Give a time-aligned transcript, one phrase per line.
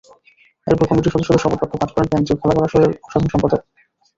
[0.67, 3.99] এরপর কমিটির সদস্যদের শপথবাক্য পাঠ করান কেন্দ্রীয় খেলাঘর আসরের সাধারণ সম্পাদক মোখলেছুর রহমান।